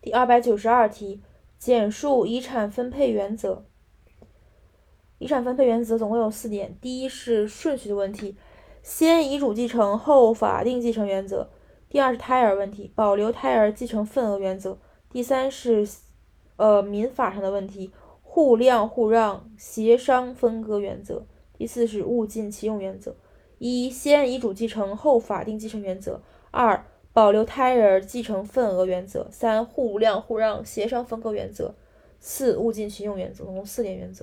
[0.00, 1.20] 第二百九十二题，
[1.58, 3.64] 简述遗产分配原则。
[5.18, 8.36] 遗产分配原则总共有四点：第一是顺序的问题，
[8.82, 11.48] 先遗嘱继承后法定继承原则；
[11.88, 14.78] 第二是胎儿问题，保留胎儿继承份额原则；
[15.10, 15.88] 第三是
[16.56, 17.90] 呃民法上的问题，
[18.22, 23.16] 互谅互让协商分割原则；第四是物尽其用原则。
[23.58, 26.20] 一、先遗嘱继承后法定继承原则；
[26.52, 31.72] 二、保留胎儿继承份额原则；三、互谅互让协商分割原则；
[32.20, 33.44] 四、物尽其用原则。
[33.44, 34.16] 总共四点原则。